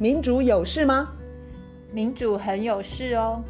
[0.00, 1.12] 民主有事吗？
[1.92, 3.44] 民主很有事哦。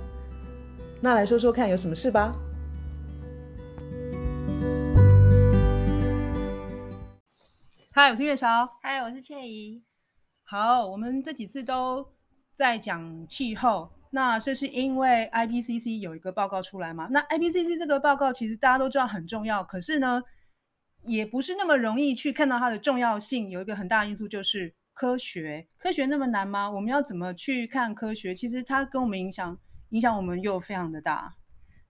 [1.00, 2.32] 那来说说看，有什么事吧？
[7.92, 8.68] 嗨，我是月韶。
[8.82, 9.80] 嗨，我是倩怡。
[10.42, 12.04] 好，我们这几次都
[12.56, 17.06] 在讲气候，那这是因为 IPCC 有一个报告出来嘛？
[17.12, 20.20] 那 IPCC 这个报告其实大家都知道很重要，可是呢，
[21.04, 23.48] 也不是那么容易去看到它的重要性。
[23.50, 24.74] 有一个很大的因素就是。
[25.00, 26.70] 科学，科学那么难吗？
[26.70, 28.34] 我们要怎么去看科学？
[28.34, 31.34] 其实它跟我们影响，影响我们又非常的大。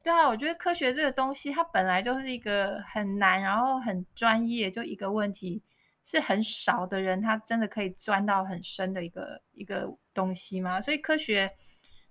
[0.00, 5.60] 对啊，我觉得科学这个东西，它本来就是一个很难，然后很专业，就一个问题
[6.04, 10.80] 是很少的人，他真的可以钻到很深的一个一个东西嘛。
[10.80, 11.50] 所以科学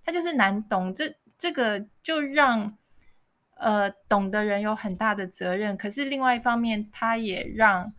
[0.04, 2.78] 它就是难懂，这这个就让
[3.56, 5.78] 呃懂的人有很大的责任。
[5.78, 7.94] 可是另外一方面，它也让。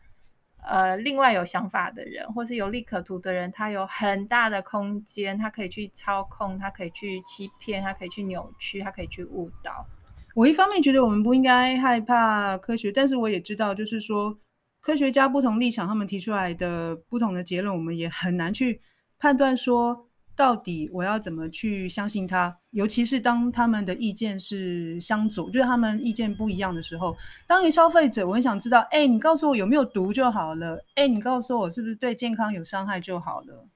[0.62, 9.86] 呃，另外有想法的人，或是有利可图的人，他有很大的空间，他可以去操控，他可以去欺骗，他可以去扭曲，他可以去误导。
[10.34, 14.39] 我一方面觉得我们不应该害怕科学，但是我也知道，就是说
[14.80, 18.80] 科学家不同立场，他们提出来的不同的结论，我们也很难去
[19.19, 20.06] 判断说。
[20.36, 22.59] 到底我要怎么去相信他？
[22.71, 27.17] 尤其是当他们的意见是相左，就是他们意见不一样的时候。
[27.47, 33.67] 当一消费者，我很想知道，哎，你告诉我有没有毒就好了，哎，你告诉我是不是对健康有伤害就好了。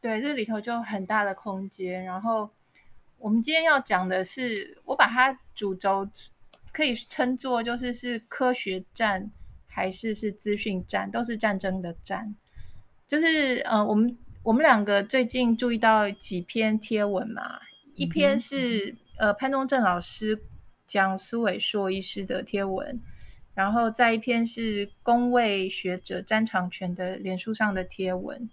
[0.00, 2.02] 对，这里头就很大的空间。
[2.04, 2.50] 然后
[3.18, 6.08] 我们今天要讲的是，我把它主轴
[6.72, 9.30] 可以称作就是是科学战
[9.68, 12.34] 还是是资讯战，都是战争的战。
[13.06, 14.16] 就是呃，我们。
[14.42, 17.60] 我们两个最近注意到几篇贴文嘛，
[18.00, 20.40] 一篇是呃潘东正老师
[20.86, 22.98] 讲苏伟硕医师的贴文，
[23.52, 28.48] 然后再一篇是工位学者詹长权的脸书上的贴文，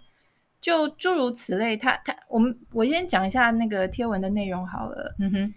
[0.60, 1.78] 就诸如此类。
[1.78, 5.14] 他他我们我先讲一下那个贴文的内容好了。
[5.18, 5.54] 嗯哼，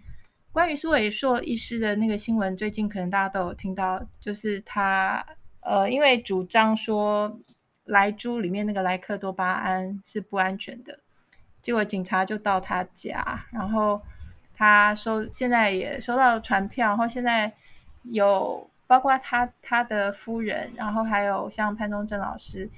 [0.53, 5.21] 关于苏伟硕医师的那个新闻，最近可能大家都有听到，就是他
[5.59, 7.37] 呃因为主张说。
[7.85, 10.97] 莱猪里面那个莱克多巴胺是不安全的，
[11.61, 14.01] 结果警察就到他家，然后
[14.55, 17.51] 他收现在也收到传票，然后现在
[18.03, 22.69] 有包括他他的夫人，然后还有像潘忠正老师，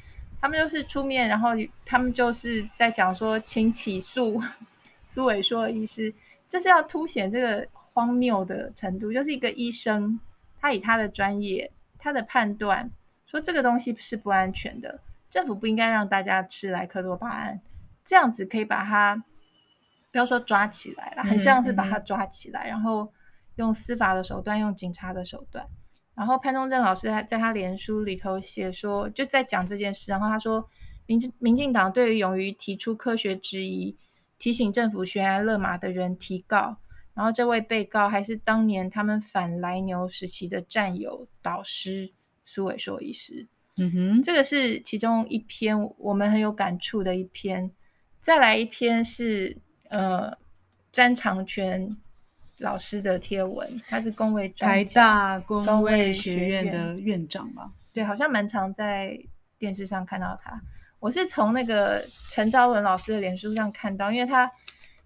[0.42, 1.50] 他们就是出面，然后
[1.86, 4.42] 他们就是在讲说，请起诉
[5.08, 6.14] 苏伟硕医师，
[6.50, 10.20] 这是要凸显这个荒谬的程度，就是一个医生，
[10.60, 12.90] 他以他的专业，他的判断。
[13.26, 15.00] 说这个东西是不安全的，
[15.30, 17.60] 政府不应该让大家吃莱克多巴胺，
[18.04, 19.24] 这样子可以把他
[20.12, 23.14] 不要说抓起来了，很像是把他抓起来，嗯嗯、然后
[23.56, 25.68] 用司法的手段，用警察的手段。
[26.16, 30.12] 然后潘忠正老师在在他脸书里头写说，就在讲这件事。
[30.12, 30.70] 然后他说，
[31.08, 33.98] 民进民进党对于勇于提出科学质疑、
[34.38, 36.78] 提醒政府悬崖勒马的人提告。
[37.14, 42.12] 然后这位被告还是当年他们反来牛时期的战友导师。
[42.46, 43.48] 苏伟硕医师，
[43.78, 47.72] 嗯哼，这个是其中一篇我们很有感触的一篇。
[48.24, 49.56] 再来一篇是
[49.90, 50.36] 呃
[50.94, 51.98] 詹长全
[52.60, 57.70] 老师的贴文，他是工卫台大工卫学院的院长吧？
[57.92, 59.20] 对，好像蛮常在
[59.60, 60.62] 电视上看到他。
[61.02, 64.50] 我是从那个陈昭文老师的脸书上看到，因为他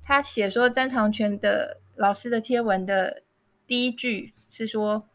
[0.05, 3.23] 他写说詹长全的老师的贴文的
[3.65, 5.07] 第一句是说。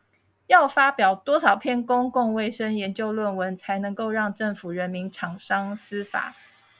[0.48, 6.34] 要发表多少篇公共卫生研究论文，才能够让政府、人民、厂商、司法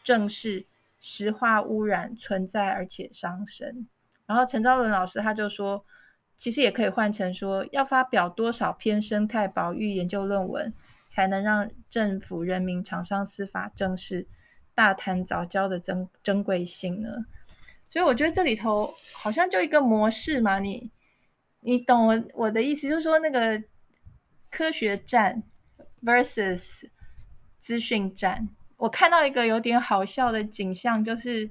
[0.04, 0.66] 正视
[1.03, 3.87] 石化污染存在而且伤身？
[4.25, 5.85] 然后陈昭伦老师他就说，
[6.39, 10.73] 其实也可以换成说，要发表多少篇生态保育研究论文，
[11.07, 14.27] 才能让政府、人民、厂商、司法正视
[14.75, 17.27] 大谈早教的珍珍贵性呢？
[17.91, 20.91] 所以我觉得这里头好像就一个模式嘛，你。
[21.65, 23.63] 你懂我我的意思，就是说那个
[24.51, 25.41] 科学战
[26.03, 26.91] versus
[27.61, 28.49] 资讯战。
[28.82, 31.48] 我看到一个有点好笑的景象，就是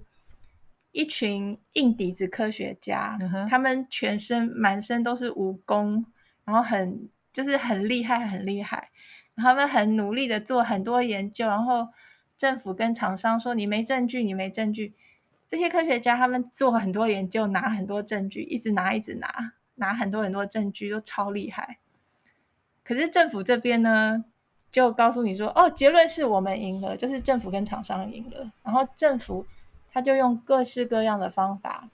[0.92, 3.18] 一群硬底子科学家，
[3.50, 6.04] 他们全身满身都是武功，
[6.44, 8.90] 然后很就是很厉害，很厉害。
[9.34, 11.88] 然后他们很努力的做很多研究，然后
[12.38, 14.94] 政府跟厂商说你没证据，你没证据。
[15.48, 19.54] 这些科学家他们做很多研究，拿很多证据，一直拿，一直拿。
[19.76, 21.78] 拿很多很多证据都超厉害，
[22.84, 24.26] 可是政府这边呢，
[24.72, 28.50] 就告诉你说，哦，结论是我们赢了，就是政府跟厂商赢了。
[28.64, 29.46] 然后政府
[29.92, 31.90] 他就用各式各样的方法，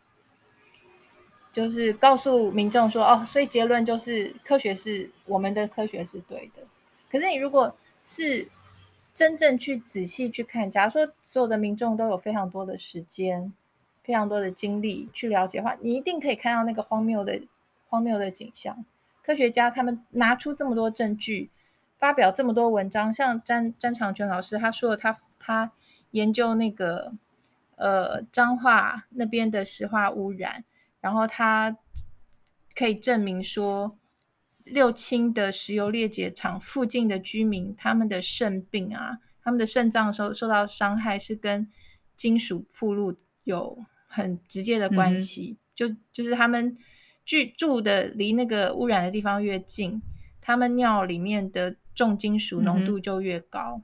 [1.52, 6.62] 就是告诉民众说，哦，所以结论就是科学是我们的科学是对的。
[7.10, 7.76] 可是你如果
[8.06, 8.48] 是
[9.14, 13.52] 真正去仔细去看，假如说所有的民众都有非常多的时间、
[14.04, 17.42] 非常多的精力去了解的话，你一定可以看到那个荒谬的
[17.88, 18.86] 荒谬的景象。
[19.24, 21.50] 科学家他们拿出这么多证据，
[21.98, 25.72] 发表这么多文章，像詹詹长全老师他说的他，他他
[26.12, 27.14] 研究那个
[27.76, 30.64] 呃彰化那边的石化污染，
[31.02, 31.78] 然后他
[32.76, 33.98] 可以证明说。
[34.70, 41.66] 六轻的石油裂解厂附近的居民，他们的肾病啊，他们的肾脏受受到伤害是跟
[42.18, 43.16] 金属附录
[43.46, 45.58] 有很直接的关系。
[45.58, 46.78] 嗯、就就是他们
[47.24, 50.02] 居住的离那个污染的地方越近，
[50.48, 53.76] 他们尿里面的重金属浓度就越高。
[53.76, 53.84] 嗯、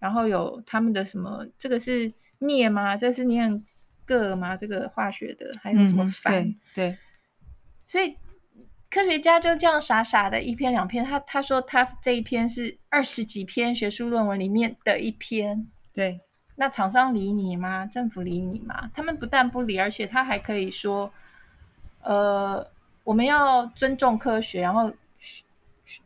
[0.00, 2.96] 然后有他们的什么，这个是镍吗？
[2.96, 3.64] 这是念
[4.04, 4.56] 铬吗？
[4.56, 6.56] 这个化学的还有什么钒、嗯？
[6.74, 6.98] 对，
[7.86, 8.16] 所以。
[8.94, 15.66] 科学家就这样傻傻的一篇两篇，他他说他这一篇是二十几篇学术论文里面的一篇。
[15.94, 16.20] 对，
[16.56, 17.86] 那厂商理你吗？
[17.86, 18.90] 政府理你吗？
[18.94, 21.10] 他们不但不理，而且他还可以说，
[22.02, 22.70] 呃，
[23.02, 24.92] 我们要尊重科学，然后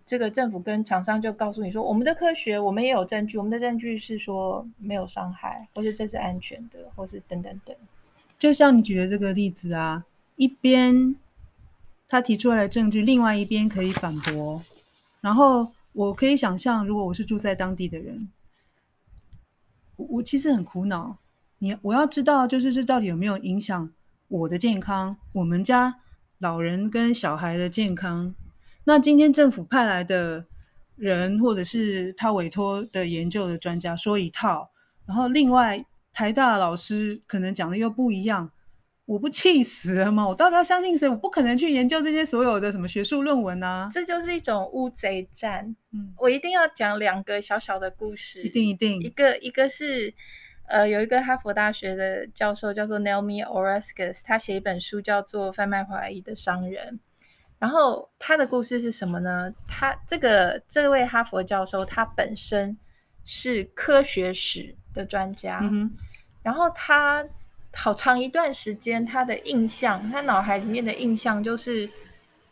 [0.04, 7.76] 这个政府跟厂商就告诉你说，我们的科学，我们也有证据，我们的证据是说没有伤害，或是这是安全的，或是等等等。
[8.38, 10.04] 就像你举的这个例子啊，
[10.36, 11.16] 一边。
[12.08, 14.62] 他提出来的证据，另外一边可以反驳。
[15.20, 18.30] 然后我可以想象，如果我是住在当地的人，
[19.96, 21.16] 我我其实很苦恼。
[21.58, 23.90] 你我要知道，就是这到底有没有影响
[24.28, 25.96] 我的健康，我们家
[26.38, 28.32] 老人跟小孩的健康？
[28.88, 30.44] 那今天政府派来的
[30.94, 34.70] 人，或者是他委托的研究的专家说一套，
[35.04, 38.52] 然后另外台大的老师可能讲的又不一样。
[39.06, 40.28] 我不气死了吗？
[40.28, 41.08] 我到底要相信谁？
[41.08, 43.88] 我不可能去研究这些所有的什么学术论文啊！
[43.90, 45.74] 这就是一种乌贼战。
[45.92, 48.42] 嗯，我一定要讲两个小小的故事。
[48.42, 49.00] 一定一定。
[49.00, 50.14] 一个一个是，
[50.68, 56.94] 呃，有一个哈佛大学的教授叫做 Naomi Oreskes，他写一本书叫做《贩卖怀疑的商人》。
[57.58, 59.52] 然后他的故事是什么呢？
[59.66, 62.76] 他这个这位哈佛教授，他本身
[63.24, 65.58] 是科学史的专家。
[65.62, 65.90] 嗯。
[66.42, 67.24] 然后他。
[67.78, 71.86] 好长一段时间，他的印象，他脑海里面的印象就是，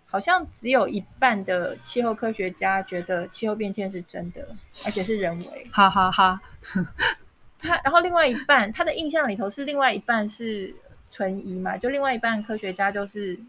[0.05, 4.47] 好像只有一半的气候科学家觉得气候变迁是真的，
[4.85, 5.67] 而且是人为。
[5.73, 6.39] 哈哈哈。
[7.59, 10.75] 他然后另外一半，他的印象里头是另外一半是
[11.09, 11.79] 存疑嘛？
[11.79, 13.41] 就另外一半科学家就是，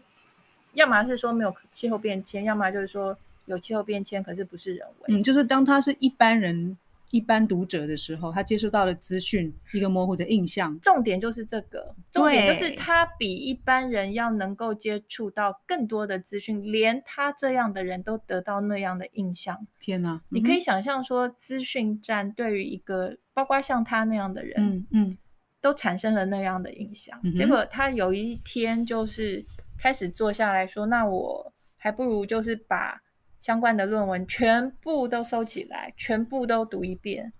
[0.76, 5.14] 要么是说没有气候变迁，要么就是说有气候变迁，可是不是人为。
[5.14, 6.76] 嗯，就是当他是一般人。
[7.12, 10.78] 一般读者的时候，他接触到的资讯一个模糊的印象。
[10.80, 19.56] 重点就是这个，重点就是他比一般人要能够接触到更多的资讯，连他这样的人都得到那样的印象。
[19.78, 20.14] 天哪！
[20.14, 25.18] 嗯、你可以想象说，资讯站对于一个包括像他那样的人，嗯嗯，
[25.60, 27.18] 都产生了那样的印象。
[27.22, 29.42] 嗯、结果他有一天就是
[29.86, 33.00] 开始坐下来说：“那我还不如就是把。”
[33.38, 37.32] 相关的论文全部都收起来，全部都读一遍。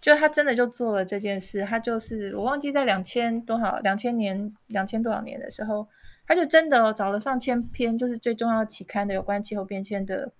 [0.00, 5.86] 就他真的就做了这件事，他就是我忘记在两千多少两千年两千多少年的时候，
[6.26, 10.32] 他就真的找了上千篇，就是最重要期刊的有关气候变迁的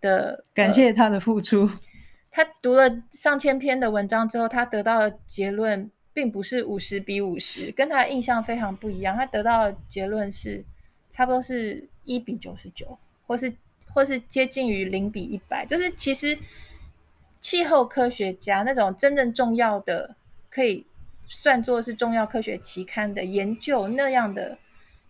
[0.00, 0.44] 的。
[0.54, 1.62] 感谢他的付出。
[1.62, 1.80] 呃，
[2.30, 5.90] 他读了上千篇的文章之后，他得到的结论
[6.20, 9.16] 并不是五十比五十，跟他印象非常不一样。
[9.16, 10.62] 他得到的结论是
[11.10, 13.52] 差不多是一比九十九，或是。
[13.92, 16.38] 或是接近于零比一百，就是其实
[17.40, 20.14] 气候科学家那种真正重要的，
[20.48, 20.86] 可以
[21.26, 24.56] 算作是重要科学期刊的研究那样的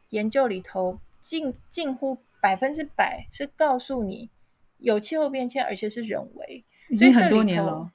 [0.08, 4.30] 研究里头，近近乎百分之百是告诉你
[4.78, 6.64] 有气候变迁，而且是人为。
[6.88, 7.92] 已经很多年了。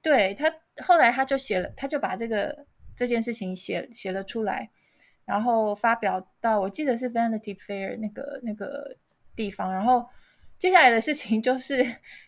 [0.00, 0.50] 对，他
[0.82, 4.70] 后来他就写了，他就把这个这件事情写写了出来，
[5.24, 8.96] 然后发表到我记得是 Vanity Fair 那个那个。
[9.34, 10.06] 地方，然后
[10.58, 11.82] 接下来的事情就是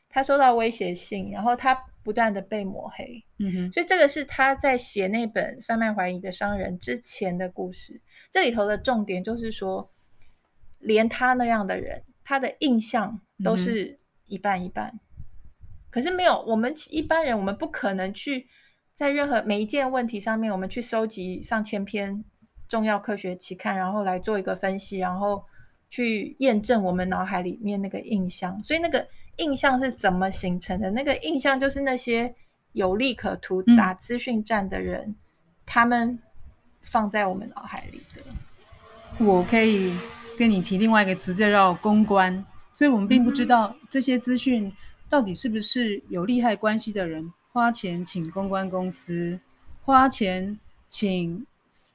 [0.09, 3.23] 他收到威胁信，然后他不断的被抹黑。
[3.39, 8.01] 嗯哼，所以这个是他在写那本贩卖怀疑的商人之前的故事。
[8.31, 9.87] 这里头的重点就是说，
[10.79, 14.89] 连他那样的人，他的印象都是一半一半。
[14.89, 15.01] 嗯、
[15.95, 18.49] 可是没有我们一般人，我们不可能去
[18.93, 22.25] 在任何每一件问题上面，我们去收集上千篇
[22.69, 25.45] 重要科学期刊，然后来做一个分析，然后。
[25.91, 30.91] 去验证我们脑海里面那个印象，所以那个印象是怎么形成的？
[30.91, 32.35] 那个印象就是那些
[32.73, 35.15] 有利可图打资讯战的人，嗯、
[35.65, 36.19] 他们
[36.83, 39.25] 放在我们脑海里的。
[39.25, 39.97] 我可以
[40.37, 42.45] 跟你提另外一个词，叫公关。
[42.73, 44.73] 所以我们并不知道这些资讯
[45.15, 49.39] 到底是不是有利害关系的人花钱请公关公司，
[49.81, 51.47] 花钱请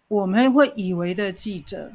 [0.07, 1.91] 我们会以为的记者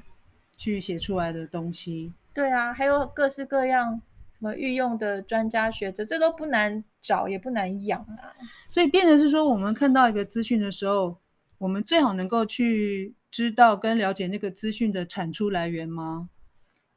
[0.59, 2.13] 去写出来的东西？
[2.35, 3.99] 对啊，还有各式各样
[4.33, 8.29] 什么御用的专家学者，这都不难找，也不难养啊。
[8.69, 11.17] 所以变成是说，我们看到一个资讯的时候，
[11.57, 16.29] 我们最好能够去知道跟了解那个资讯的产出来源吗？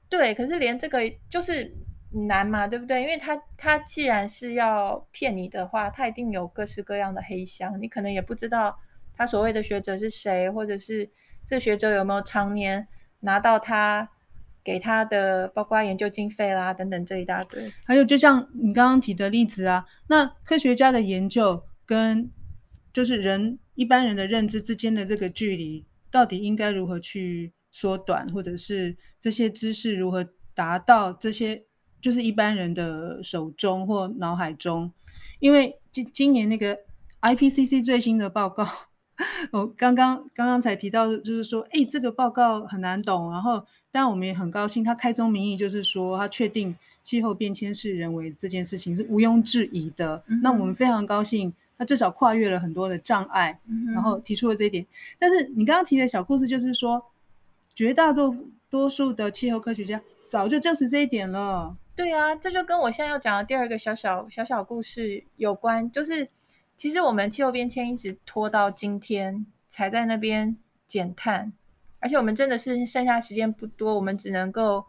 [0.10, 1.74] 对，可是连这个就是
[2.12, 3.02] 难嘛，对不对？
[3.02, 8.78] 因为他他既然是要骗你的话，他一定有各式各样的黑箱，你可能也不知道
[9.14, 11.10] 他所谓的学者是谁，或者是
[11.46, 12.88] 这学者有没有常年
[13.20, 14.10] 拿到他
[14.64, 17.72] 给他的，包括研究经费啦等等这一大堆。
[17.86, 22.32] 还有就像你刚刚提的例子啊，那科学家的研究跟
[22.94, 31.64] 就是人一般人的认知之间的这个距离，到底应该如何去缩短，或者是这些知识如何达到这些
[32.02, 34.92] 就是一般人的手中或脑海中？
[35.40, 36.78] 因为今今年那个
[37.22, 38.68] IPCC 最新的报告，
[39.52, 43.32] 我刚刚刚刚才提到，就是说，哎，这个报告很难懂。
[43.32, 50.24] 然后，但我们也很高兴，他开宗明义就是说，他确定气候变迁是人为这件事情是毋庸置疑的。
[50.28, 54.86] 嗯、那我们非常高兴，他至少跨越了很多的障碍，嗯、然后提出了这一点。
[55.20, 57.04] 但是你刚刚提的小故事，就是说。
[57.76, 58.36] 绝大多
[58.72, 61.78] 多数的气候科学家早就证实这一点了。
[61.98, 65.92] 对啊，这就跟我现在要讲的第二个小小小小故事有关。
[65.92, 66.30] 就是
[66.78, 70.56] 其实我们气候变迁一直拖到今天才在那边
[70.88, 71.52] 减碳，
[72.00, 74.86] 而且我们真的是剩下时间不多，我们只能够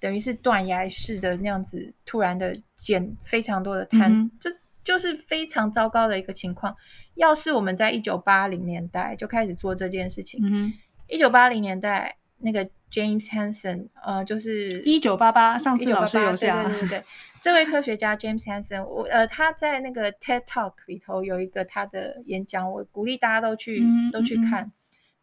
[0.00, 6.76] 等于是断崖式的那样子突然的减非常多的碳，这、嗯、就是非常糟糕的一个情况。
[7.14, 10.72] 要是我们在一九八零年代就开始做这件事情，嗯
[11.06, 17.04] 一九八零年代，那个 James Hansen，呃，就是一九八八，上次老师有讲，对对对对，
[17.40, 24.72] 这位科学家 James Hansen，我呃，他在那个 TED Talk 里头有一个他的演讲，我鼓励大家都去、嗯、都去看、嗯。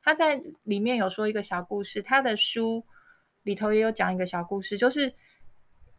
[0.04, 2.84] 他在里面有说一个小故事，他的书
[3.44, 5.14] 里头也有讲一个小故事，就是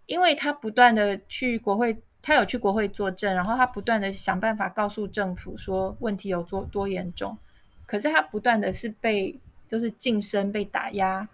[0.07, 7.39] 因为他不断的去国会，他有去国会作证，然后他不断的想办法告诉政府说问题有多多严重，
[7.87, 9.39] 可是他不断的是被。
[9.71, 11.29] 就是晋升被打压，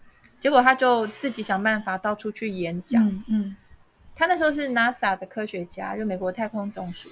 [0.47, 3.05] 结果他就自己想办法到处去演讲。
[3.05, 3.57] 嗯，嗯，
[4.15, 7.09] 他那时候是 NASA 的科学家，就美国太空总署。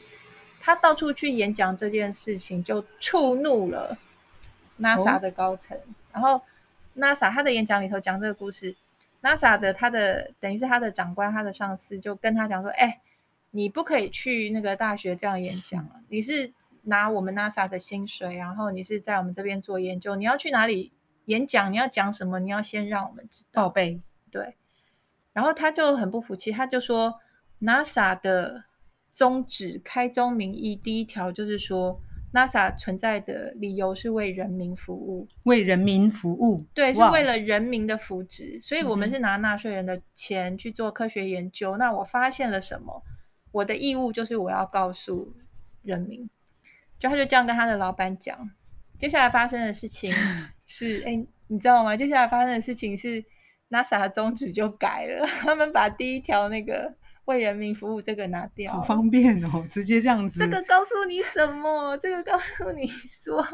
[0.60, 3.98] 他到处去演讲这件事情，就触怒了
[4.80, 5.76] NASA 的高层。
[5.76, 5.80] 哦、
[6.12, 6.40] 然后
[6.96, 8.72] NASA 他的演讲里头讲这个故事
[9.20, 13.00] ，NASA 的他的等于是他的长官，他的上司就跟他讲说：“哎，
[13.50, 16.52] 你不可以去那个大学这样演讲了，你是
[16.84, 20.92] 拿我们 NASA 的薪水，然后你是在我们这边做研究，你要去哪里？”
[21.26, 22.38] 演讲你要讲什么？
[22.40, 23.62] 你要先让我们知道。
[23.64, 24.00] 报备。
[24.30, 24.56] 对，
[25.32, 27.20] 然后他就很不服气，他就说
[27.60, 28.64] ，NASA 的
[29.12, 32.00] 宗旨开宗明义，第一条就是说
[32.32, 38.60] ，NASA 存在的理由是为人民服务，为人民服务，对，是为了人民的福祉。
[38.62, 41.76] 所以我们是拿纳税人的钱去做科学研究。
[41.76, 41.78] 嗯。
[41.78, 43.02] 那我发现了什么？
[43.52, 45.32] 我的义务就是我要告诉
[45.82, 46.28] 人民。
[46.98, 48.50] 就他就这样跟他的老板讲，
[48.98, 50.12] 接下来发生的事情。
[50.66, 51.96] 是，哎、欸，你知道吗？
[51.96, 53.22] 接下来发生的事情是
[53.70, 56.92] ，NASA 的宗旨就改了， 他们把第一条那个
[57.26, 60.40] 为人民服务这个拿掉，好方便哦， 直接这样子。
[60.40, 61.96] 这个告诉你什么？
[61.98, 63.44] 这个告诉你说，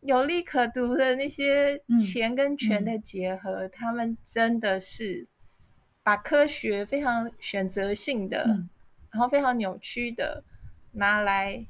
[0.00, 5.26] 有利可图的那些钱跟权的结合，嗯嗯、他们真的是
[6.02, 8.68] 把科学非常选择性的、嗯，
[9.12, 10.42] 然后非常扭曲的
[10.92, 11.64] 拿来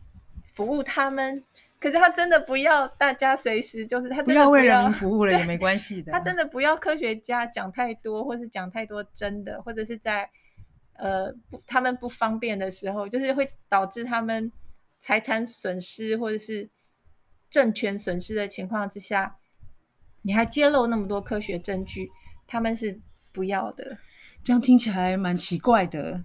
[0.52, 1.44] 服务他们。
[1.84, 6.10] 可是他真的不要大家随时就是他真的不要，不要为人民服务了也没关系的。
[6.10, 10.30] 他真的不要科学家讲太多，或是讲太多真的，或者是在
[10.94, 14.50] 呃不他们不方便的时候，就是会导致他们
[14.98, 16.70] 财产损失或者是
[17.50, 19.36] 政权损失的情况之下，
[20.22, 22.08] 你还揭露那么多科学证据，
[22.46, 22.98] 他们是
[23.30, 23.98] 不要的。
[24.42, 26.24] 这样听起来蛮奇怪的。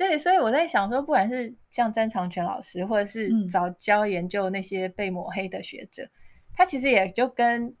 [0.00, 6.10] 对，所以我在想说，不管是像詹长全老师，或者是早教研究那些被抹黑的学者，嗯、
[6.54, 7.76] 他其实也就跟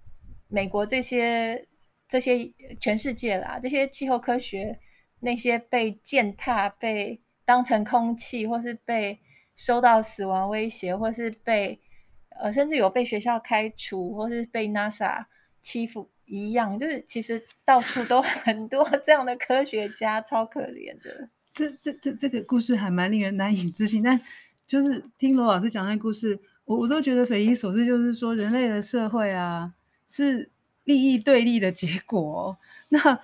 [0.46, 1.66] 美国这些
[2.06, 4.78] 这些全世界啦，这些气候科学
[5.20, 9.18] 那些被践踏、被当成空气，或是被
[9.56, 11.80] 收到死亡威胁，或是被
[12.38, 15.24] 呃，甚至有被学校开除，或是被 NASA
[15.62, 21.30] 欺负一样，就是其实到处都 很多这样的科学家，超可怜的。
[21.52, 24.20] 这这这这个故事还蛮令人难以置信，但
[24.66, 27.84] 就是听罗老师讲那故事，我我都觉得匪夷所思。
[27.84, 29.72] 就是说，人类的社会啊，
[30.08, 30.48] 是
[30.84, 32.56] 利益对立的结果。
[32.88, 33.18] 那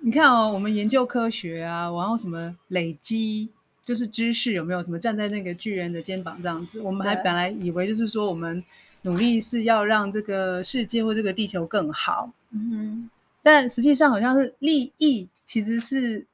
[0.00, 3.48] 你看哦，我们研究科学啊，然后什么累积
[3.84, 6.80] 就是知识有没有什么站在那个巨人的肩膀这样子？
[6.80, 8.62] 我们还本来以为就是说我们
[9.02, 13.10] 努力是要让这个世界或这个地球更好，嗯哼，
[13.42, 16.26] 但实际上好像是利益其实是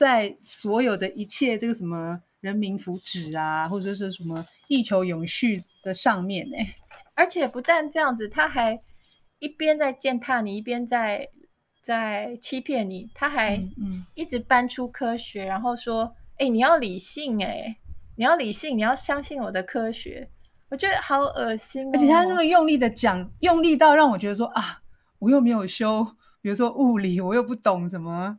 [0.00, 6.74] 在所有的一切这个什么人民福祉啊，或者是什么地球永续的上面呢、欸？
[7.14, 8.80] 而且不但这样子，他还
[9.40, 11.28] 一边在践踏你，一边在
[11.82, 13.62] 在欺骗你，他还
[14.14, 16.16] 一直搬出科学，嗯嗯、然后说。
[16.40, 17.76] 哎、欸，你要理性哎、欸，
[18.16, 20.26] 你要理性，你要相信我的科学。
[20.70, 24.80] 我觉得好恶心、哦，而且他那么用力的讲，用力到让我觉得说啊，
[25.18, 26.02] 我又没有修，
[26.40, 28.38] 比如说物理，我又不懂什么，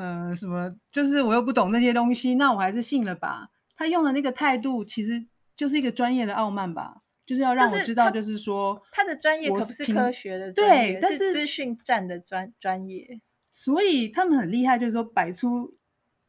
[0.00, 3.50] 呃，什么，就是我又不懂那些东西，那我还是信了吧。
[3.76, 13.20] 他用的那个态度，其实就是一个专业的傲慢吧，就是要让我知道，就是说他，他的专业可不是科学的专业，对，但是资讯站的专专业。
[13.50, 15.76] 所以他们很厉害，就是说摆出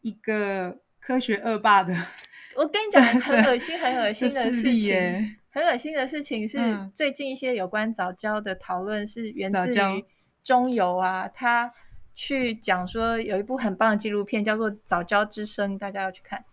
[0.02, 0.82] 一个。
[1.04, 1.92] 科学恶霸的，
[2.56, 6.60] 我跟你讲，很恶心，很恶心的事情，很恶心的事情是
[6.94, 10.06] 最近一些有关早教的讨论是源自于
[10.44, 11.74] 中游啊，他
[12.14, 16.44] 去讲说有一部很棒的纪录片叫做《早教之声》，大家要去看。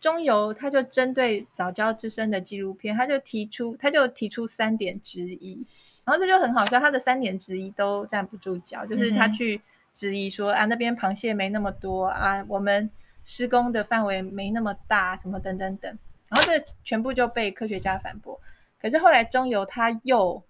[0.00, 5.64] 中油他就针对《早教之声》的纪录片，他就提出他就提出三点质疑，
[6.04, 9.60] 然后这就很好笑，他的三点质疑都站不住脚，就是他去
[9.94, 12.90] 质疑说啊，那边螃蟹没那么多啊，我们。
[13.24, 18.40] 施工的范围没那么大，什么等等等，然后这全部就被科学家反驳。
[18.80, 20.42] 可是后来中油他又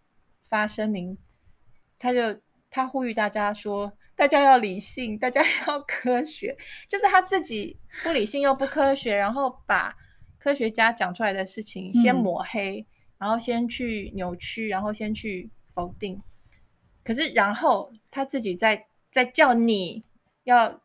[0.49, 1.19] 发声明，
[1.99, 2.41] 他就
[2.71, 6.57] 他呼吁大家说，大家要理性，大家 要科学，
[6.89, 9.95] 就是他自己不理性又不科学，然后把
[10.39, 12.87] 科学家讲出来的事情先抹黑，嗯、
[13.19, 16.21] 然后先去扭曲，然后先去否定。
[17.05, 20.05] 可是然后他自己在在叫你
[20.45, 20.81] 要。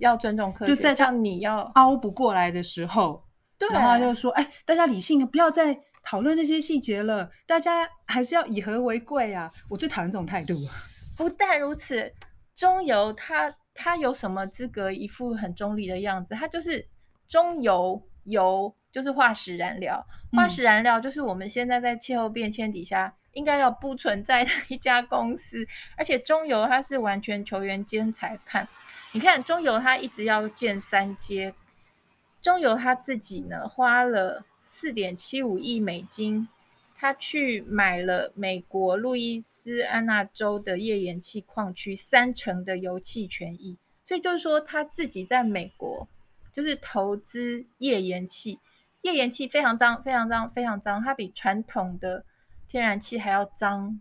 [0.00, 3.24] 要尊重科学，就在叫你要熬不过来的时候，
[3.56, 10.54] 对，然后就说：“哎，大家理性，不要再讨论这些细节了，大家还是要以和为贵啊！”我最讨厌这种态度。
[11.16, 12.12] 不但如此，
[12.54, 16.34] 中油它它有什么资格一副很中立的样子？
[16.34, 16.86] 它就是
[17.28, 28.68] 中油油就是化石燃料，化石燃料就是我们现在在气候变迁底下应该要不存在的一家公司，而且中油它是完全球员兼裁判。
[29.12, 31.54] 你看中油，它一直要建三阶。
[32.42, 36.48] 中油它自己呢，花了四点七五亿美金，
[37.02, 43.76] 他去买了美国路易斯安那州的页岩气矿区三成的油气权益。
[44.04, 46.06] 所以就是说，他自己在美国
[46.52, 48.60] 就是投资页岩气，
[49.00, 52.24] 页岩气非常脏，非常脏，非常脏，它比传统的
[52.68, 54.00] 天然气还要脏，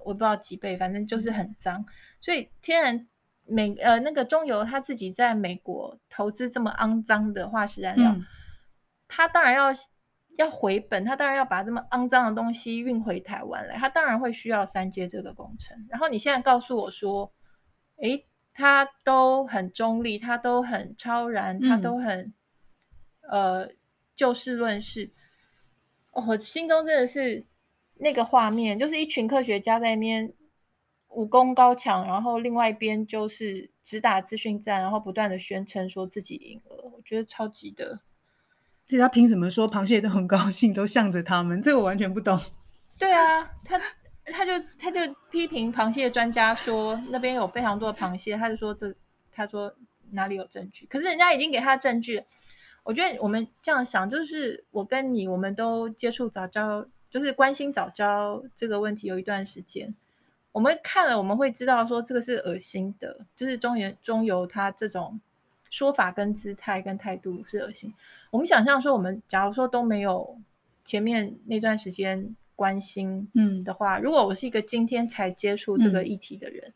[0.00, 1.82] 我不知道几倍，反正就是很脏。
[2.20, 3.08] 所以天然
[3.46, 8.26] 美呃，那个中油他自己在美国投资这么肮脏的化石燃料，嗯、
[9.08, 9.72] 他当然要
[10.36, 15.76] 要回本，他当然要把这么肮脏的东西运回台湾来，他当然会需要三阶这个工程。
[15.88, 17.32] 然后你现在告诉我说，
[17.96, 22.32] 诶，他都很中立，他都很超然，他都很、
[23.30, 23.70] 嗯、呃
[24.14, 25.12] 就事论事。
[26.12, 27.46] 哦，我心中真的是
[27.96, 30.32] 那个画面，就是一群科学家在那边。
[31.16, 38.00] 武功高强，然后另外一边就是只打资讯战，然后不断的宣称说自己赢了，我觉得超级的。
[38.86, 41.62] 所以他凭什么说螃蟹都很高兴，都向着他们？
[41.62, 42.38] 这个我完全不懂。
[42.98, 43.80] 对啊，他
[44.26, 48.94] 他就他就批评螃蟹专家说那边有非常多的螃蟹，他就说这
[49.32, 49.74] 他说
[50.10, 50.86] 哪里有证据？
[50.86, 52.22] 可是人家已经给他证据。
[52.82, 59.94] 我觉得我们这样想，就是我跟你，我们都接触早教，就是关心早教这个问题有一段时间。
[60.52, 65.18] 我们看了，我们会知道说这个是恶心的，就是中原中游他这种
[65.70, 67.92] 说法跟姿态跟态度是恶心。
[68.34, 70.36] 我们想象说，我们假如说都没有
[70.84, 76.74] 前面那段时间关心嗯的话，嗯、如果我是一个今天才接触这个议题的人，嗯、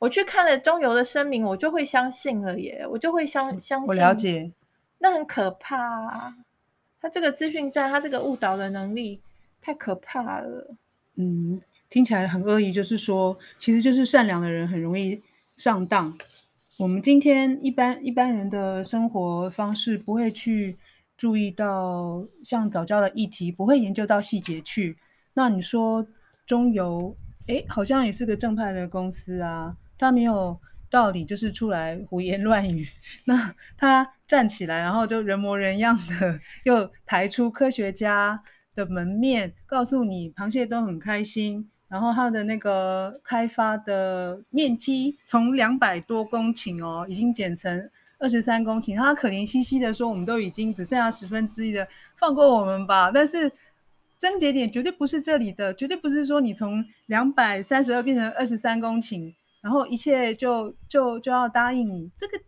[0.00, 3.88] 我去看了中油的声明，我就会相信了耶，我就会相相信。
[3.88, 4.52] 我了解，
[4.98, 6.36] 那很可怕啊！
[7.00, 9.18] 他这个资讯战，他这个误导的能力
[9.62, 10.74] 太可怕了。
[11.14, 11.62] 嗯。
[11.88, 15.22] 听起来很恶意，就是说，其实就是善良的人很容易
[15.56, 16.12] 上当。
[16.82, 20.76] 我们今天一般一般人的生活方式不会去
[21.16, 24.96] 注意到像早教的议题，不会研究到细节去。
[25.34, 26.04] 那你说
[26.44, 27.16] 中油，
[27.46, 30.58] 诶，好像也是个正派的公司啊，他没有
[30.90, 32.84] 道理就是出来胡言乱语。
[33.26, 38.42] 那他站起来，然后就人模人样的又抬出科学家
[38.74, 41.70] 的门面，告诉你螃蟹都很开心。
[41.92, 53.52] 然后它的那个开发的面积从两百多公顷哦，已经减成二十三公顷，他可怜兮兮的说：“我们都已经只剩下十分之一了，放过我们吧。”但是
[54.18, 62.10] 症结点绝对不是这里的，绝对不是说你从两百三十二变成二十三公顷，然后一切就就就要答应你。
[62.16, 62.40] 这个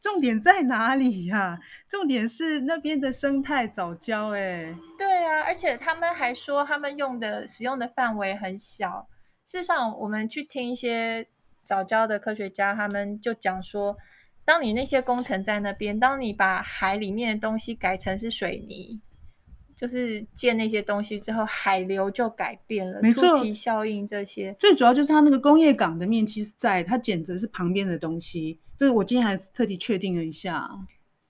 [0.00, 1.58] 重点在哪里呀、啊？
[1.88, 9.08] 重点是那边的生态藻礁，哎，对啊，而且他们还说他们用的使用的范围很小。
[9.46, 11.26] 事实上，我们去听一些。
[11.62, 13.96] 早教的科学家他们就讲说，
[14.44, 19.00] 当你那些工程在那边，当你把海里面的东西改成是水泥，
[19.76, 24.52] 就是建那些东西之后，海流就改变了，没错，出题效应这些。
[24.58, 28.58] 最主要就是它那个工业港的面积是在，它简直是旁边的东西。
[28.80, 30.66] 这个我今天还特地确定了一下。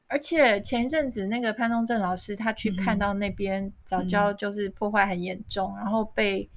[0.06, 6.48] 而且前一阵子那个潘东正老师他去看到那边早教就是破坏很严重，嗯、然后被。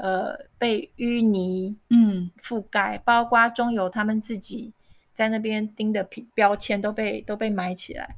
[0.00, 4.72] 呃，被淤泥嗯覆盖，包括中油他们自己
[5.12, 8.08] 在那边钉的标签都被都被埋起来。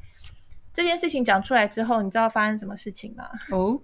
[0.75, 3.25] 这件事情讲出来之后，你知道发生什么事情吗？
[3.51, 3.81] 哦，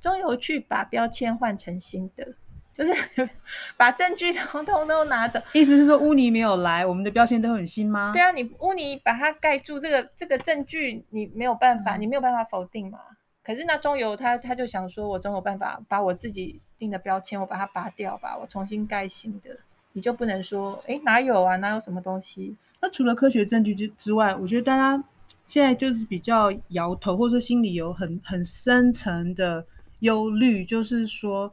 [0.00, 2.34] 中油去把标签换成新的，
[2.76, 2.92] 就是
[3.76, 5.40] 把证据统统都拿走。
[5.54, 8.10] 意思是说污泥没有来，我们的标签都很新吗？
[8.12, 12.98] 对啊，你污泥把它盖住，这个这个证据你没有办法，嗯、你没有办法否定嘛。
[13.42, 16.60] 可是那中油他他就想说，我总有办法把我自己。
[16.78, 19.48] 定的标签，我把它拔掉吧，我重新盖新的，
[19.94, 22.54] 你就不能说，哎，哪有啊，哪有什么东西？
[22.82, 25.02] 那除了科学证据之之外，我觉得大家
[25.46, 29.64] 现在就是比较摇头，或者说心里有很很深层的
[30.00, 31.50] 忧虑，就是说，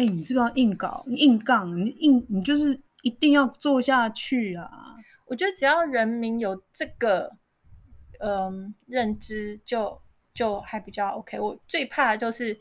[0.00, 4.70] 哎，你是不是要硬搞，你硬杠，你硬，你就是一定要做下去啊？
[5.26, 7.30] 我觉得只要人民有这个，
[8.20, 10.00] 嗯，认知就，
[10.32, 11.38] 就就还比较 OK。
[11.38, 12.58] 我最怕的就是。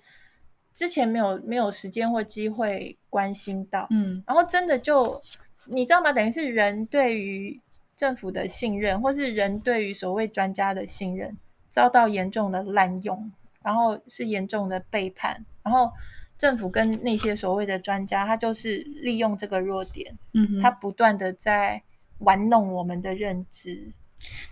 [0.71, 5.21] 之前没有没有时间或机会关心到，嗯，然后真的就
[5.65, 6.09] 你知道吗？
[6.13, 7.59] 等于是人对于
[7.97, 11.35] 政府的信任，或是人对于所谓专家的信任
[11.69, 13.29] 遭到严重的滥用，
[13.61, 15.91] 然后是严重的背叛，然后
[16.39, 21.83] 政府跟那些所谓的专家，他就是利用这个弱点，嗯，他不断的在
[22.19, 23.91] 玩弄我们的认知。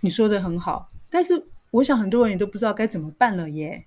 [0.02, 3.86] 你说的很好，但是我想很多人也都不知道该怎么办了耶。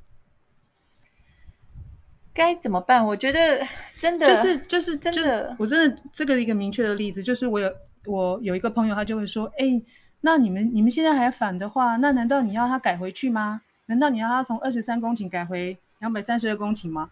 [2.33, 3.05] 该怎么办？
[3.05, 3.67] 我觉得
[3.99, 7.71] 真的就是就是真的，我真的这个一个明确的例子就是，我有
[8.05, 9.79] 我有一个朋友，他就会说：“哎，
[10.21, 13.61] 那你们你们现在还反的话，那难道你要他改回去吗？
[13.85, 17.11] 难道你要他从二十三公顷改回两百三十二公顷吗？”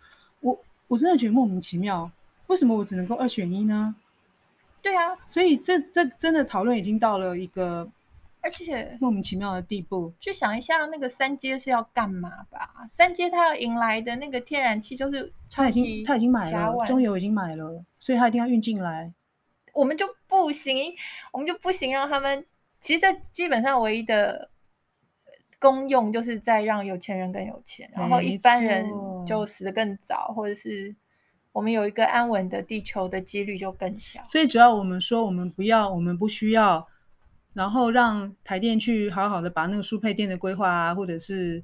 [0.89, 2.11] 我我真的觉得莫名其妙，
[2.47, 3.95] 为什么我只能够二选一呢？
[4.81, 7.89] 对啊，所以这这真的讨论已经到了一个。
[8.41, 12.87] 而且莫名其妙的地步，去想一下那个三阶是要干嘛吧？
[12.89, 19.11] 三阶他要迎来的那个天然气就是他已经他已经买了，中油已经买了，所以他一定要运进来。
[19.73, 20.95] 我们就不行，
[21.33, 22.45] 我们就不行让他们。
[22.79, 24.49] 其实，在基本上唯一的
[25.59, 28.89] 功用，就是在让有钱人更有钱，然后一般人
[29.29, 30.95] 就死得更早，或者是
[31.51, 34.23] 我们有一个安稳的地球的几率就更小。
[34.25, 36.87] 所以，只要我们说我们不要，我们不需要。
[37.51, 41.61] 然后让台电去好好的把那个输配电的规划啊，或者是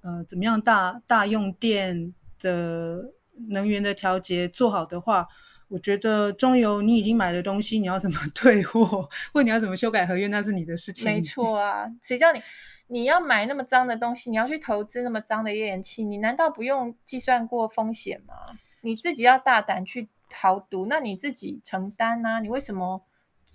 [0.00, 3.12] 呃怎么样大大用电的
[3.50, 5.26] 能源的调节做好的话，
[5.68, 11.04] 我觉得中油你已经买的东西，你要怎么 退货，或你要怎么修改合约，那是你的事情。
[11.04, 12.40] 没错啊，谁叫你
[12.88, 18.34] 你要买那么脏的东西，你要去投资那么脏的页岩气，你难道不用计算过风险吗？
[18.82, 23.02] 你自己要大胆去豪赌，那你自己承担啊，你为什么？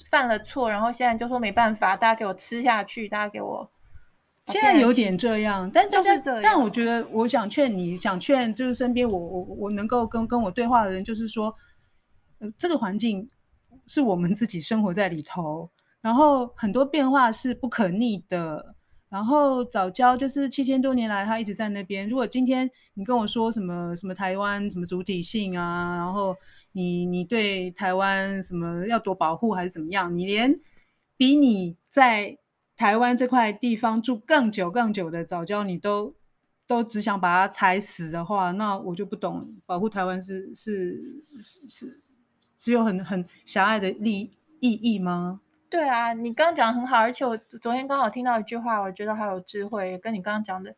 [0.10, 3.70] 犯了错，然后现在就说没办法，大家给我吃下去，大家给我。
[4.48, 6.10] 现在有点这样，但就是
[6.42, 11.54] 但我觉得，我想劝你，想劝就是身边我我我能够跟跟我对话的人，就是说，
[12.40, 13.30] 呃，这个环境
[13.86, 15.70] 是我们自己生活在里头，
[16.02, 18.74] 然后很多变化是不可逆的，
[19.12, 22.10] 然后早教就是七千多年来它一直在那边。
[22.10, 26.36] 如果今天你跟我说什么什么台湾什么主体性啊，然后。
[26.74, 30.16] 你你对台湾什么要多保护还是怎么样？
[30.16, 30.58] 你连
[31.18, 32.38] 比你在
[32.78, 36.16] 台湾这块地方住更久更久的早教，你都
[36.66, 42.02] 都只想把它踩死的话，那我就不懂保护台湾是是是是
[42.58, 45.42] 只有很很狭隘的利意义吗？
[45.72, 50.76] 对啊，你刚刚讲的很好，而且我昨天刚好听到一句话，我觉得好有智慧，跟你刚刚讲的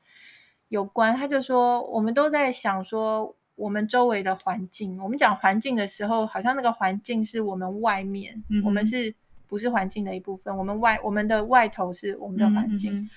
[0.69, 1.17] 有关。
[1.17, 3.35] 他就说，我们都在想说。
[3.55, 9.13] 我们周围的环境，我们讲环境的时候，好像那个环境是我们外面，嗯、我们是
[9.47, 10.57] 不是环境的一部分？
[10.57, 12.97] 我们外我们的外头是我们的环境。
[12.97, 13.09] 嗯、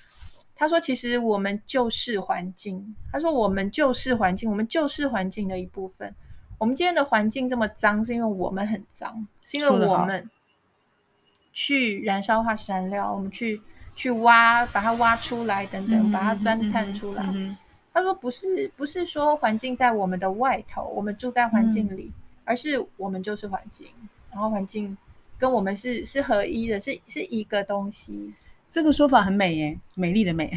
[0.54, 2.94] 他说，其实我们就是环境。
[3.10, 6.14] 他说，我们就是环境，我们就是环境的一部分。
[6.58, 10.28] 我们今天的环境这么脏，是因为我们很脏，是因为我们
[11.56, 13.58] 去燃烧化石燃料，我们去
[13.94, 17.24] 去挖，把它挖出来等等，把它钻探出来。
[17.94, 23.86] 他说不是，不是说环境在我们的外头，我们住在环境里，嗯、而是我们就是环境，
[24.30, 24.94] 然后环境
[25.38, 28.34] 跟我们是是合一的，是是一个东西。
[28.68, 30.52] 这个说法很美耶，美丽的美。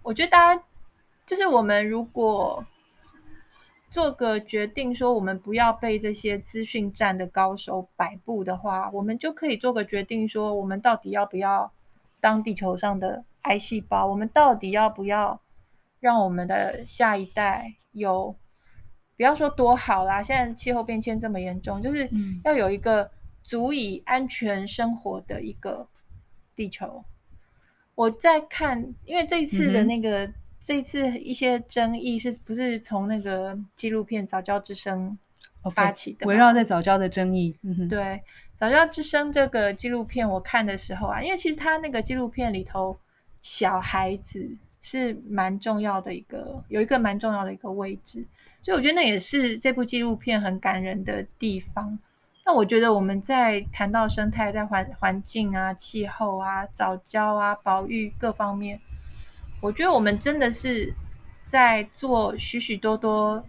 [0.00, 0.62] 我觉得大家
[1.26, 2.64] 就是我们如果。
[3.90, 11.72] 做个决定，说我们不要被这些资讯战的高手摆布的话，我们就可以做个决定，说我们到底要不要
[12.20, 14.06] 当地球上的癌细胞？
[14.06, 15.40] 我们到底要不要
[15.98, 18.36] 让我们的下一代有，
[19.16, 22.08] 不要说多好啦，现在气候变迁这么严重，就是
[22.44, 23.10] 要有一个
[23.42, 25.88] 足以安全生活的一个
[26.54, 27.04] 地球。
[27.96, 30.30] 我在看，因为这一次的那个。
[30.60, 35.18] 这一次一些争议是不是从那个纪录片《早教之声》
[35.70, 36.26] 发起的？
[36.26, 37.56] 围绕在早教的争议。
[37.62, 37.98] 嗯哼，对，
[38.54, 42.98] 《早教之声》这个纪录片我看的时候啊，因为其实它那个纪录片里头，
[43.40, 44.46] 小孩子
[44.82, 48.22] 是蛮重要的一个，有一个蛮重要的一个位置，
[48.60, 51.98] 所以我觉得那也是这部纪录片很感人的地方。
[52.44, 58.78] 那我觉得我们在谈到生态、在环环境啊、气候啊、早教啊、保育各方面。
[59.60, 60.92] 我觉得我们真的是
[61.42, 63.44] 在做许许多多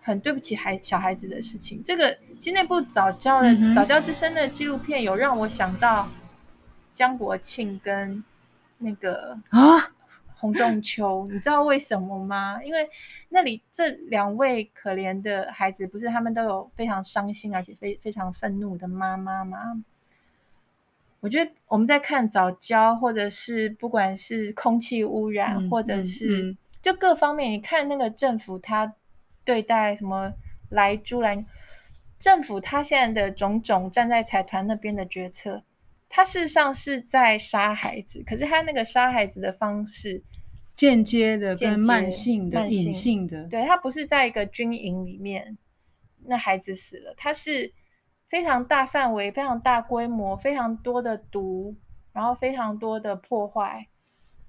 [0.00, 1.82] 很对不起孩小孩子的事情。
[1.82, 6.08] 这个今天那部早教的《早教之声》的纪录片，有让我想到
[6.94, 8.22] 江国庆跟
[8.78, 9.90] 那个啊
[10.36, 12.62] 洪仲丘，你知道为什么吗？
[12.62, 12.88] 因为
[13.28, 19.58] 那里这两位可怜的孩子，不是他们都有非常伤心而且非非常愤怒的妈妈吗？
[21.20, 28.94] 我觉得我们在看早教，或者是不管是空气污染，嗯、或者是就各方面，你看那个政府他
[29.44, 30.32] 对待什么
[30.70, 31.44] 来猪来，
[32.20, 35.60] 政府他现在的种种站在财团那边的决策，
[36.08, 40.22] 他事实上是在杀孩子，可是他那个杀孩子的方式，
[40.76, 45.58] 间接的、跟慢性的、隐性的，对，他不是在一个军营里面，
[46.26, 47.72] 那孩子死了，他是。
[48.28, 51.74] 非常大范围、非常大规模、非常多的毒，
[52.12, 53.86] 然后非常多的破坏，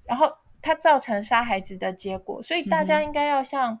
[0.04, 2.42] 然后它造成杀孩子的结果。
[2.42, 3.80] 所以大家应该要像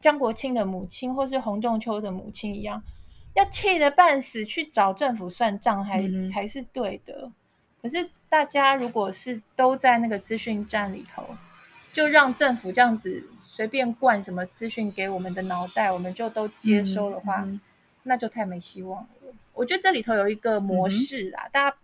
[0.00, 2.82] 江国庆的母亲或是洪仲秋的母亲一样，
[3.34, 7.30] 要气得半死去找政府算账，还才是对的。
[7.80, 11.24] 可是大家如果是都在那个资讯站里头，
[11.92, 17.46] 就让政府这样子随便灌什么资讯给我们的脑袋，我们就都接收的话。
[18.08, 19.08] 那就太没希望了。
[19.52, 21.76] 我觉得这里头有一个模式啦，嗯、大家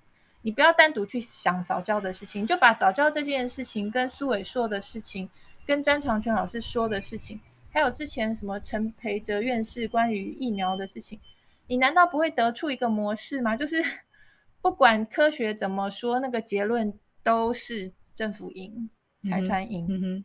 [0.43, 5.29] 你不要单独去想早教的事情，就把早教这件事情跟苏伟硕的事情，
[5.67, 11.19] 跟詹长全老师说的事情，还有之前什么陈培哲院士关于疫苗的事情，
[11.67, 13.57] 你难道不会得出一个模式吗？
[13.57, 13.83] 就是
[14.63, 18.89] 不管科学怎么说，那个结论都是政府赢，
[19.29, 19.87] 财团赢。
[19.89, 20.25] 嗯哼，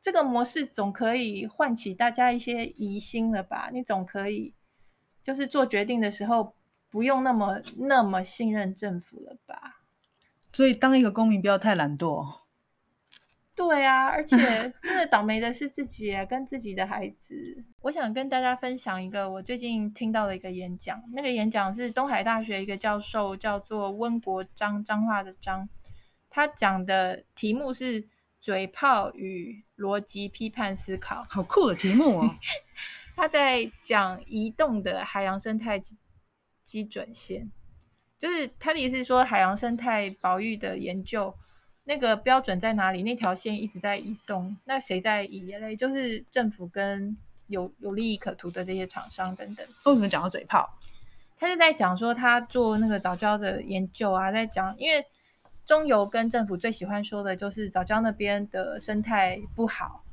[0.00, 3.68] 这个模式总可以唤起大家一些疑心了吧？
[3.72, 4.54] 你总可以。
[5.28, 6.54] 就是做决定的时候，
[6.88, 9.82] 不用那么那么信任政府了吧？
[10.54, 12.26] 所以当一个公民不要太懒惰。
[13.54, 14.38] 对啊，而且
[14.82, 17.62] 真的倒霉的是自己，跟自己的孩子。
[17.82, 25.68] 我想跟大家分享一个我最近听到的一个演讲，那个演讲是东海大学一个教授叫做温国章，彰化的章，
[26.30, 28.08] 他讲的题目是
[28.40, 32.34] 嘴炮与逻辑批判思考，好酷的题目哦。
[33.18, 35.82] 他在讲移动的海洋生态
[36.62, 37.50] 基准线，
[38.16, 41.34] 就是他的意思是说，海洋生态保育的研究
[41.82, 43.02] 那个标准在哪里？
[43.02, 45.74] 那条线一直在移动，那谁在移嘞？
[45.74, 47.16] 就是政府跟
[47.48, 49.66] 有有利益可图的这些厂商等等。
[49.86, 50.78] 为什么讲到嘴炮？
[51.40, 55.04] 他就在讲说，他做那个早教的研究啊，在讲，因为
[55.66, 60.04] 中油跟政府最喜欢说的就是早教那边的生态不好。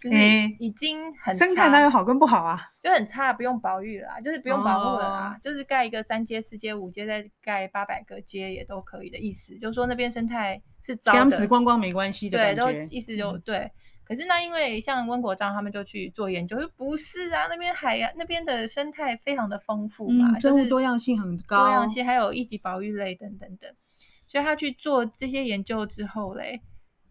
[0.00, 0.16] 就是
[0.58, 2.58] 已经很差，生态哪有好跟不好啊？
[2.82, 9.58] 就很差，不用保育了啦，就是不用保护了啦，哦、就是盖一个三阶、四阶、五阶，再盖八百个阶也都可以的意思。
[9.58, 12.38] 就是说那边生态是糟的，光光没关系的。
[12.38, 13.70] 对，都意思就、嗯、对。
[14.04, 23.70] 可是那因为像温国章他们就去做研究，就不是啊，那边海洋那边的生态非常的丰富嘛，生物、嗯、多样性很高，多样性还有一级保育类等等等。
[24.26, 26.62] 所以他去做这些研究之后嘞。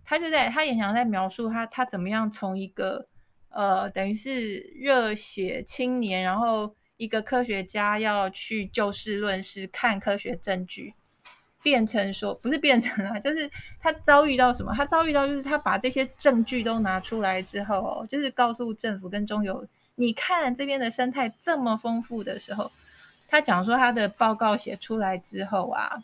[0.09, 3.05] 他就在他也想在描述他他怎么样从一个
[3.49, 10.91] 呃等于是热血青年，然后一个科学家要去就事论事看科学证据，
[11.61, 13.47] 变成说不是变成啊，就是
[13.79, 14.73] 他遭遇到什么？
[14.75, 22.71] 他遭遇到就是他把这些证据都拿出来之后，就是告诉政府跟中油，你看这边的生态这么丰富的时候，
[23.27, 26.03] 他讲说他的报告写出来之后啊。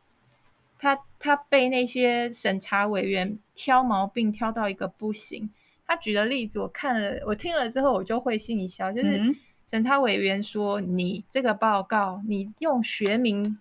[0.78, 5.50] 他他被那些审查委员挑毛病挑到一个不行。
[5.88, 9.22] 他举的例子我看了，我听了之后我就会心一笑，就是
[9.70, 13.58] 审查委员说：“你这个报告，你用学名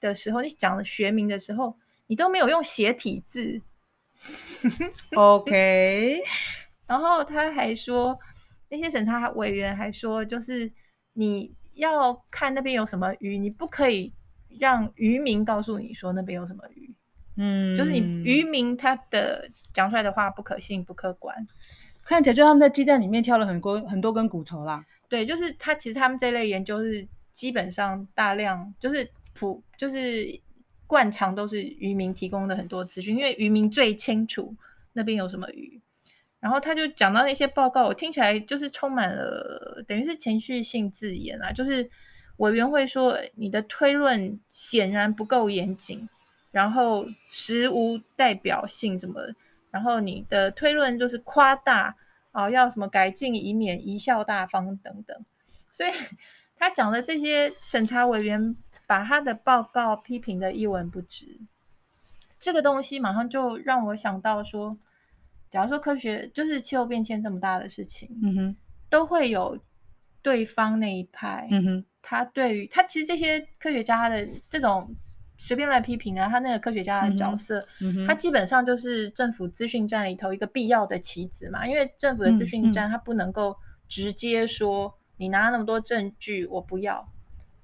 [0.00, 1.74] 的时候，你讲的学名的时候，
[2.06, 3.60] 你都没有用斜体字。”
[5.14, 6.22] OK，
[6.86, 8.18] 然后他还说，
[8.68, 10.70] 那些审查委员还说，就是
[11.12, 14.12] 你要看那边有什么鱼，你不可以
[14.58, 16.94] 让渔民告诉你说那边有什么鱼。
[17.36, 21.46] 嗯，就是你渔民他的讲出来的话不可信、不客观，
[22.02, 24.84] 看起来就他们在鸡蛋里面挑了很多很多根骨头啦。
[25.08, 30.40] 对，就是他其实他们这类研究是基本上大量就是普就是
[30.86, 34.54] 惯常都是渔民提供的很多资讯，因为渔民最清楚
[34.92, 35.80] 那边有什么鱼。
[36.40, 41.90] 然后他就讲到那些报告，我听起来就是充满了等于是情绪性字眼啊，就是
[42.38, 46.08] 委员会说你的推论显然不够严谨。
[46.50, 49.20] 然后实无代表性什么，
[49.70, 51.94] 然后你的推论就是夸大
[52.32, 55.24] 啊、哦，要什么改进，以免贻笑大方等等。
[55.70, 55.90] 所以
[56.56, 61.38] 他讲的这些审查委员把他的报告批评的一文不值。
[62.40, 64.76] 这个东西马上就让我想到说，
[65.50, 68.56] 假如说科学就是气候变迁这么大的事情，嗯哼，
[68.88, 69.58] 都会有
[70.22, 74.94] 对方那一派，嗯哼，他对于他其实这些科学家他的这种。
[75.40, 77.64] 随便来批评啊，他那个科学家的角色，
[78.08, 81.64] 他基本上就是政府资讯站里头一个必要的棋子嘛。
[81.64, 83.56] 因为政府的资讯站，他不能够
[83.88, 87.08] 直接说、你拿那么多证据，我不要。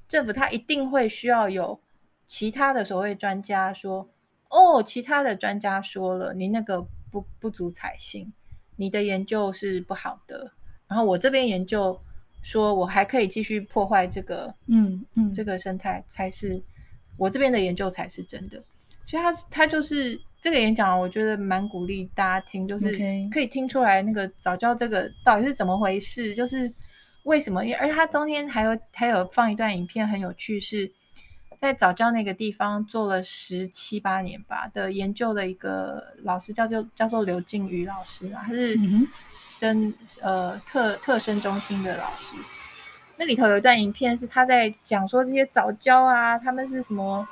[0.06, 1.82] 政府他一定会需要有
[2.28, 4.08] 其他的所谓专家说，
[4.50, 8.32] 哦，其他的专家说了，你那个不不足采信，
[8.76, 10.52] 你的研究是不好的。
[10.86, 12.00] 然后我这边研究
[12.44, 16.62] 说我还可以继续破坏这个，嗯嗯，这个生态才是。
[17.16, 18.60] 我这边的研究才是真的，
[19.06, 22.90] 所以他他就是这个演讲，我觉得蛮鼓励大家听，就是
[23.32, 26.68] 可以听出来那个早教这个到底是怎么回事，就是
[27.22, 27.60] 为什么？
[27.78, 30.90] 而且他中间还有还有放一段影片，很有趣，是
[31.64, 38.78] 在早教那个地方做了十七八年吧的研究的一个老师，叫做叫做刘静宇老师啊，他是
[39.58, 42.36] 生呃特特生中心的老师。
[43.16, 47.26] 那里头有一段影片，是他在讲说这些早教啊，他们是什么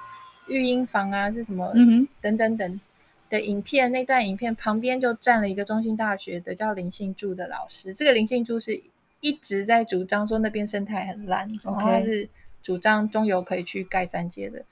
[0.46, 2.80] 育婴房啊，是什么嗯等等等
[3.28, 3.92] 的影片。
[3.92, 7.92] 那段影片旁边就站了一个中兴大学的叫林信柱的老师。
[7.92, 8.82] 这个林信柱是
[9.20, 12.26] 一直在主张说那边生态很烂.然后他是
[12.62, 14.64] 主张中油可以去盖三阶的。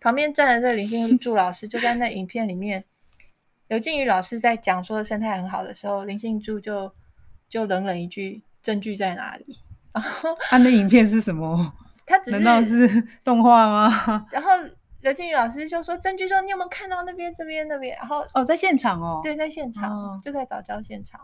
[0.00, 2.84] 旁边站的这个林信柱老师就在那影片里面，
[3.68, 6.92] 刘静宇老师在讲说生态很好的时候，林信柱就
[7.48, 9.58] 就冷冷一句：“证据在哪里？”
[9.92, 11.72] 然后他的影片是什么？
[12.06, 14.26] 他只是难道是动画吗？
[14.30, 14.50] 然后
[15.00, 21.20] 刘静宇老师就说：“证据说你有没有看到那边、这边、那边？”然后哦，在现场哦，对，在现场，哦、就在早教现场。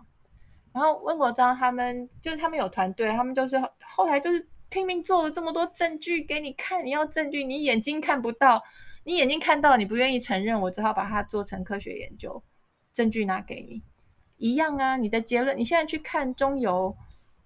[0.72, 6.84] 然后温国璋他们就是他们有团队，他们就是后来就是拼命做了这么多证据给你看。
[6.86, 8.62] 你要证据，你眼睛看不到，
[9.04, 12.42] 你眼睛看到你不愿意承认，我只好把它做成科学研究，
[12.94, 13.82] 证据拿给你。
[14.38, 16.96] 一样啊，你的结论，你现在去看中油。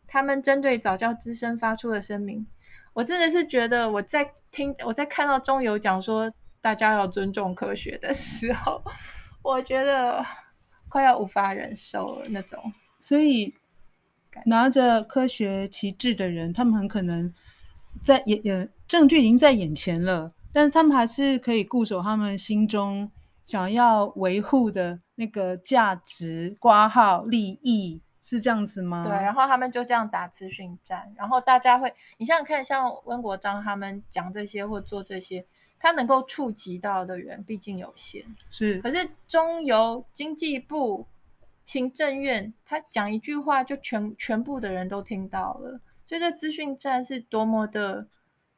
[0.06, 2.46] 他们针对早教之声发出的声明，
[2.92, 8.80] 我真的是觉得我在听，我在看到中油讲说大家要尊重科学的时候，
[9.42, 10.24] 我觉得
[10.88, 12.62] 快要无法忍受了那种。
[13.00, 13.52] 所以
[14.46, 17.32] 拿着科学旗帜的人，他们很可能
[18.02, 23.10] 在眼眼证据已经在眼前了，但是他们还是可以固守他们心中
[23.46, 28.00] 想要维护的那个价值、挂号、利益。
[28.26, 29.04] 是这样子吗？
[29.04, 35.44] 对，然后他们就这样打资讯战，然后大家会，你想想看，像温国章他们讲这些或做这些，
[35.78, 38.24] 他能够触及到的人毕竟有限。
[38.48, 41.06] 是，可是中油经济部、
[41.64, 48.06] 行政院，他讲一句话，就全全部的人都听到了，所以这资讯站是多么的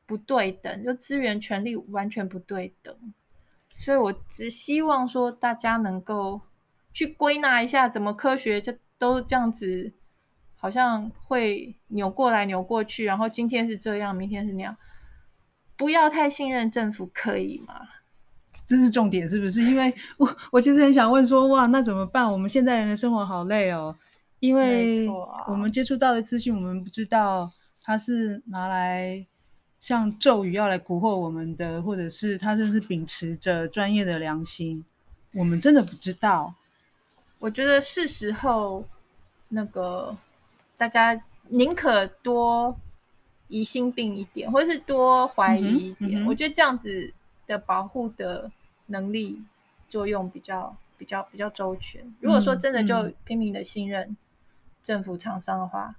[0.06, 2.94] 不对等，就资源权力完全不对等。
[3.84, 6.40] 所以我只希望说，大家能够
[6.92, 8.72] 去归纳一下，怎么科学就。
[8.98, 9.92] 都这样子，
[10.54, 14.74] 好像会扭过来扭过去，然后今天是这样，明天是那样，
[15.76, 17.86] 不要太信任政府，可以吗？
[18.66, 19.62] 这是重点，是不是？
[19.62, 22.30] 因为我我其实很想问说，哇，那怎么办？
[22.30, 23.94] 我们现在人的生活好累哦，
[24.40, 25.08] 因为
[25.46, 27.48] 我们接触到的资讯，我们不知道
[27.82, 29.24] 它是拿来
[29.80, 34.84] 像咒语要来蛊惑我们的，或者是它真是秉持着专业的良心，
[35.32, 36.52] 我们真的不知道。
[37.38, 38.84] 我觉得是时候，
[39.48, 40.16] 那个
[40.76, 42.76] 大家宁可多
[43.46, 46.22] 疑心病一点，或者是多怀疑一点。
[46.22, 47.12] 嗯嗯、我觉得这样子
[47.46, 48.50] 的保护的
[48.86, 49.42] 能力
[49.88, 52.02] 作用比较比较比较周全。
[52.20, 54.16] 如果说真的就拼命的信任
[54.82, 55.94] 政府厂商的话，嗯嗯、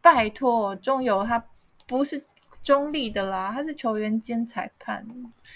[0.00, 1.44] 拜托中油它
[1.86, 2.24] 不是
[2.62, 5.06] 中立的啦，它是球员兼裁判，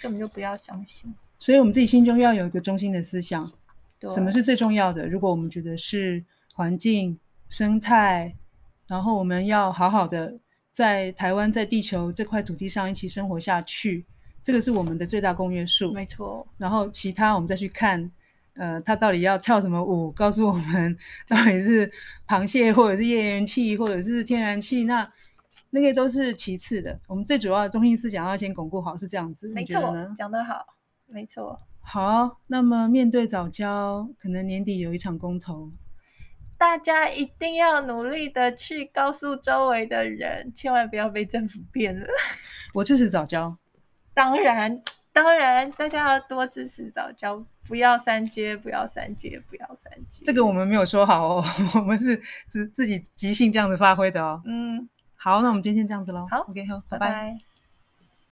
[0.00, 1.12] 根本就不要相信。
[1.38, 3.50] 所以我们自己心中要有一个中心的思想，
[4.14, 5.08] 什么是最重要的？
[5.08, 6.24] 如果我们觉得是
[6.54, 7.18] 环境
[7.48, 8.34] 生态，
[8.86, 10.38] 然后我们要好好的
[10.72, 14.04] 在台湾在地球这块土地上一起生活下去。
[14.42, 16.46] 这个是我们的最大公约数，没错。
[16.56, 18.10] 然后其他我们再去看，
[18.54, 20.96] 呃，他到底要跳什么舞，告诉我们
[21.28, 21.90] 到底是
[22.26, 25.06] 螃蟹，或者是页岩气，或者是天然气，那
[25.70, 26.98] 那个都是其次的。
[27.06, 29.52] 我们最主要的中心思想要先巩固好，是这样子。
[29.54, 29.80] 没错，
[30.16, 30.64] 讲得好，
[31.06, 31.60] 没错。
[31.82, 35.70] 好，那么面对早教，可能年底有一场公投，
[36.56, 42.06] 大家一定要努力的去告诉周围的人，千万不要被政府骗了。
[42.74, 43.54] 我支持藻礁。
[44.14, 44.82] 当然，
[45.12, 50.22] 当然，大家要多支持早教，不要三阶，不要三阶，不要三阶。
[50.24, 51.44] 这个我们没有说好哦，
[51.74, 54.40] 我们是自自己即兴这样子发挥的哦。
[54.44, 56.26] 嗯，好，那我们今天这样子喽。
[56.30, 57.08] 好，OK，好，拜拜。
[57.08, 57.49] 拜拜。